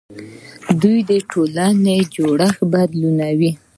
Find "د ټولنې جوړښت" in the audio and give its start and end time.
1.09-2.61